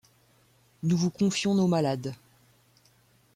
[0.81, 2.15] Nous vous confions nos malades.